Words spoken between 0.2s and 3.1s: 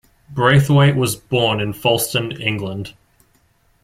Braithwaite was born in Folston, England.